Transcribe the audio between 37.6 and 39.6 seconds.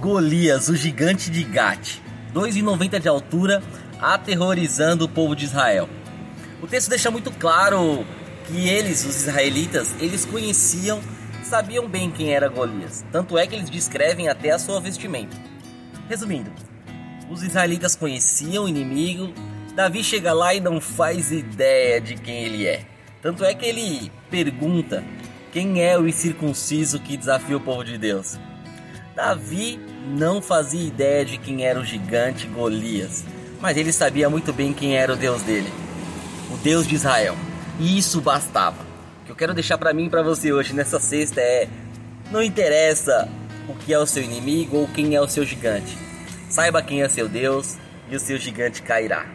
E isso bastava. O que eu quero